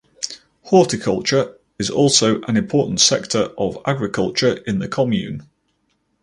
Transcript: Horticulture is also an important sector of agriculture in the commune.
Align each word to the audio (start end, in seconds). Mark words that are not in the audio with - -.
Horticulture 0.63 1.59
is 1.77 1.91
also 1.91 2.41
an 2.47 2.57
important 2.57 2.99
sector 2.99 3.51
of 3.55 3.77
agriculture 3.85 4.55
in 4.65 4.79
the 4.79 4.87
commune. 4.87 5.47